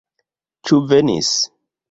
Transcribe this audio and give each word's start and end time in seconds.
Ĉu 0.69 0.79
venis? 0.93 1.31